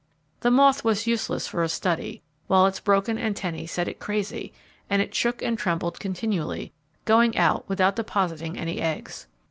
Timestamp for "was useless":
0.83-1.47